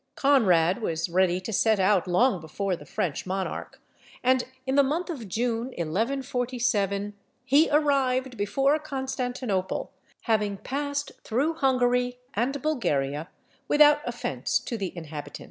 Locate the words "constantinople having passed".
8.79-11.11